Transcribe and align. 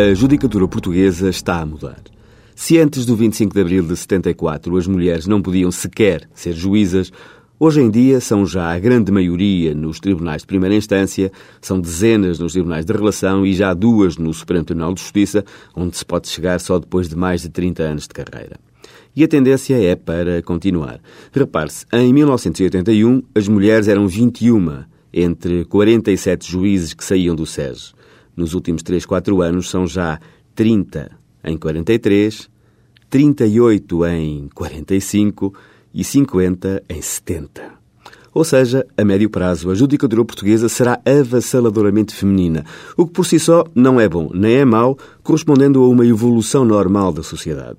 A 0.00 0.14
judicatura 0.14 0.66
portuguesa 0.66 1.28
está 1.28 1.60
a 1.60 1.66
mudar. 1.66 2.00
Se 2.56 2.78
antes 2.78 3.04
do 3.04 3.14
25 3.14 3.52
de 3.52 3.60
abril 3.60 3.82
de 3.82 3.94
74 3.94 4.74
as 4.78 4.86
mulheres 4.86 5.26
não 5.26 5.42
podiam 5.42 5.70
sequer 5.70 6.26
ser 6.34 6.54
juízas, 6.54 7.12
hoje 7.58 7.82
em 7.82 7.90
dia 7.90 8.18
são 8.18 8.46
já 8.46 8.72
a 8.72 8.78
grande 8.78 9.12
maioria 9.12 9.74
nos 9.74 10.00
tribunais 10.00 10.40
de 10.40 10.46
primeira 10.46 10.74
instância, 10.74 11.30
são 11.60 11.78
dezenas 11.78 12.38
nos 12.38 12.52
tribunais 12.52 12.86
de 12.86 12.92
relação 12.94 13.44
e 13.44 13.52
já 13.52 13.74
duas 13.74 14.16
no 14.16 14.32
Supremo 14.32 14.64
Tribunal 14.64 14.94
de 14.94 15.02
Justiça, 15.02 15.44
onde 15.76 15.94
se 15.98 16.06
pode 16.06 16.28
chegar 16.28 16.58
só 16.60 16.78
depois 16.78 17.06
de 17.06 17.14
mais 17.14 17.42
de 17.42 17.50
30 17.50 17.82
anos 17.82 18.08
de 18.08 18.14
carreira. 18.14 18.58
E 19.14 19.22
a 19.22 19.28
tendência 19.28 19.76
é 19.78 19.94
para 19.94 20.40
continuar. 20.40 20.98
Repare-se, 21.30 21.84
em 21.92 22.10
1981 22.10 23.22
as 23.34 23.46
mulheres 23.48 23.86
eram 23.86 24.08
21 24.08 24.84
entre 25.12 25.66
47 25.66 26.50
juízes 26.50 26.94
que 26.94 27.04
saíam 27.04 27.36
do 27.36 27.44
SES. 27.44 27.92
Nos 28.36 28.54
últimos 28.54 28.82
3, 28.82 29.04
4 29.04 29.42
anos 29.42 29.68
são 29.68 29.86
já 29.86 30.18
30 30.54 31.10
em 31.44 31.56
43, 31.56 32.48
38 33.08 34.06
em 34.06 34.48
45 34.54 35.54
e 35.92 36.04
50 36.04 36.82
em 36.88 37.02
70. 37.02 37.80
Ou 38.32 38.44
seja, 38.44 38.86
a 38.96 39.04
médio 39.04 39.28
prazo, 39.28 39.70
a 39.70 39.74
judicatura 39.74 40.24
portuguesa 40.24 40.68
será 40.68 41.00
avassaladoramente 41.04 42.14
feminina, 42.14 42.64
o 42.96 43.04
que 43.04 43.12
por 43.12 43.26
si 43.26 43.40
só 43.40 43.64
não 43.74 44.00
é 44.00 44.08
bom 44.08 44.30
nem 44.32 44.58
é 44.58 44.64
mau, 44.64 44.96
correspondendo 45.22 45.82
a 45.82 45.88
uma 45.88 46.06
evolução 46.06 46.64
normal 46.64 47.12
da 47.12 47.24
sociedade. 47.24 47.78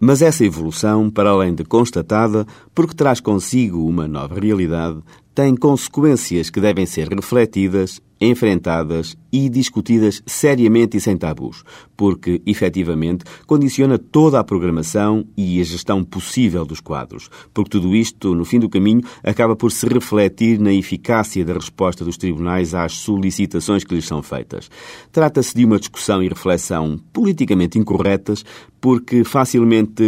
Mas 0.00 0.22
essa 0.22 0.42
evolução, 0.42 1.10
para 1.10 1.28
além 1.28 1.54
de 1.54 1.62
constatada, 1.62 2.46
porque 2.74 2.94
traz 2.94 3.20
consigo 3.20 3.86
uma 3.86 4.08
nova 4.08 4.40
realidade, 4.40 4.98
tem 5.34 5.54
consequências 5.54 6.48
que 6.48 6.60
devem 6.60 6.86
ser 6.86 7.06
refletidas 7.08 8.00
enfrentadas 8.18 9.14
e 9.32 9.48
discutidas 9.48 10.22
seriamente 10.26 10.96
e 10.96 11.00
sem 11.00 11.16
tabus, 11.16 11.62
porque, 11.96 12.40
efetivamente, 12.46 13.24
condiciona 13.46 13.98
toda 13.98 14.38
a 14.38 14.44
programação 14.44 15.24
e 15.36 15.60
a 15.60 15.64
gestão 15.64 16.02
possível 16.02 16.64
dos 16.64 16.80
quadros, 16.80 17.28
porque 17.52 17.70
tudo 17.70 17.94
isto, 17.94 18.34
no 18.34 18.44
fim 18.44 18.58
do 18.58 18.68
caminho, 18.68 19.02
acaba 19.22 19.54
por 19.54 19.70
se 19.70 19.86
refletir 19.86 20.58
na 20.58 20.72
eficácia 20.72 21.44
da 21.44 21.54
resposta 21.54 22.04
dos 22.04 22.16
tribunais 22.16 22.74
às 22.74 22.92
solicitações 22.92 23.84
que 23.84 23.94
lhes 23.94 24.06
são 24.06 24.22
feitas. 24.22 24.70
Trata-se 25.12 25.54
de 25.54 25.64
uma 25.64 25.78
discussão 25.78 26.22
e 26.22 26.28
reflexão 26.28 26.98
politicamente 27.12 27.78
incorretas, 27.78 28.44
porque 28.80 29.24
facilmente 29.24 30.02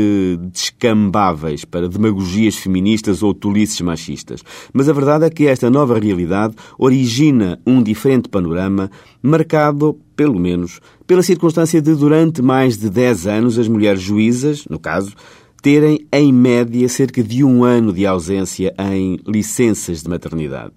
descambáveis 0.51 1.65
para 1.65 1.89
demagogias 1.89 2.57
feministas 2.57 3.23
ou 3.23 3.35
tolices 3.35 3.81
machistas. 3.83 4.43
Mas 4.73 4.89
a 4.89 4.93
verdade 4.93 5.27
é 5.27 5.31
que 5.31 5.47
esta 5.47 5.69
nova 5.69 5.99
realidade 5.99 6.55
origina 6.79 7.61
um 7.67 7.83
diferente 7.83 8.29
panorama, 8.29 8.91
marcado, 9.23 9.99
pelo 10.17 10.39
menos, 10.39 10.81
pela 11.07 11.23
circunstância 11.23 11.81
de, 11.81 11.95
durante 11.95 12.43
mais 12.43 12.77
de 12.77 12.91
10 12.91 13.27
anos, 13.27 13.59
as 13.59 13.69
mulheres 13.69 14.03
juízas, 14.03 14.65
no 14.69 14.79
caso, 14.79 15.15
terem, 15.63 16.07
em 16.13 16.33
média, 16.33 16.89
cerca 16.89 17.23
de 17.23 17.45
um 17.45 17.63
ano 17.63 17.93
de 17.93 18.05
ausência 18.05 18.75
em 18.79 19.19
licenças 19.27 20.03
de 20.03 20.09
maternidade. 20.09 20.73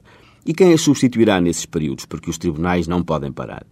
E 0.46 0.54
quem 0.54 0.74
as 0.74 0.82
substituirá 0.82 1.42
nesses 1.42 1.66
períodos? 1.66 2.06
Porque 2.06 2.30
os 2.30 2.38
tribunais 2.38 2.88
não 2.88 3.02
podem 3.02 3.32
parar. 3.32 3.66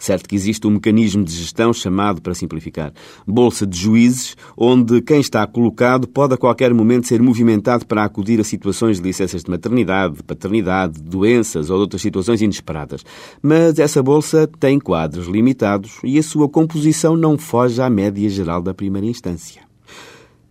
Certo 0.00 0.26
que 0.26 0.34
existe 0.34 0.66
um 0.66 0.70
mecanismo 0.70 1.22
de 1.22 1.30
gestão 1.30 1.74
chamado, 1.74 2.22
para 2.22 2.32
simplificar, 2.34 2.90
Bolsa 3.26 3.66
de 3.66 3.78
Juízes, 3.78 4.34
onde 4.56 5.02
quem 5.02 5.20
está 5.20 5.46
colocado 5.46 6.08
pode 6.08 6.32
a 6.32 6.38
qualquer 6.38 6.72
momento 6.72 7.06
ser 7.06 7.20
movimentado 7.20 7.84
para 7.84 8.02
acudir 8.02 8.40
a 8.40 8.44
situações 8.44 8.96
de 8.96 9.06
licenças 9.06 9.44
de 9.44 9.50
maternidade, 9.50 10.16
de 10.16 10.22
paternidade, 10.22 10.94
de 10.94 11.02
doenças 11.02 11.68
ou 11.68 11.76
de 11.76 11.82
outras 11.82 12.00
situações 12.00 12.40
inesperadas. 12.40 13.04
Mas 13.42 13.78
essa 13.78 14.02
bolsa 14.02 14.48
tem 14.58 14.80
quadros 14.80 15.26
limitados 15.26 15.98
e 16.02 16.18
a 16.18 16.22
sua 16.22 16.48
composição 16.48 17.14
não 17.14 17.36
foge 17.36 17.82
à 17.82 17.90
média 17.90 18.28
geral 18.30 18.62
da 18.62 18.72
primeira 18.72 19.06
instância. 19.06 19.69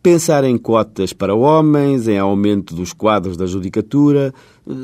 Pensar 0.02 0.46
em 0.46 0.58
cotas 0.58 1.12
para 1.12 1.36
homens, 1.36 2.08
em 2.08 2.18
aumento 2.18 2.74
dos 2.74 2.94
quadros 2.94 3.36
da 3.36 3.46
judicatura, 3.46 4.34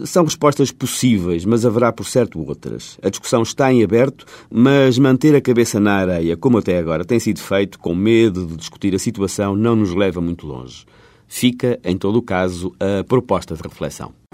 são 0.04 0.26
respostas 0.26 0.74
possíveis, 0.74 1.46
mas 1.46 1.66
haverá 1.66 1.94
por 1.94 2.06
certo 2.06 2.46
outras. 2.46 2.98
A 3.02 3.10
discussão 3.10 3.42
está 3.42 3.72
em 3.72 3.82
aberto, 3.82 4.26
mas 4.52 5.00
manter 5.00 5.34
a 5.34 5.40
cabeça 5.40 5.80
na 5.80 5.94
areia, 5.94 6.36
como 6.36 6.58
até 6.58 6.78
agora 6.78 7.06
tem 7.06 7.18
sido 7.18 7.40
feito, 7.40 7.80
com 7.80 7.96
medo 7.96 8.46
de 8.46 8.58
discutir 8.58 8.94
a 8.94 9.00
situação, 9.00 9.56
não 9.56 9.74
nos 9.74 9.94
leva 9.94 10.20
muito 10.20 10.46
longe. 10.46 10.86
Fica, 11.28 11.80
em 11.84 11.98
todo 11.98 12.18
o 12.18 12.22
caso, 12.22 12.74
a 12.78 13.02
proposta 13.06 13.56
de 13.56 13.62
reflexão. 13.62 14.25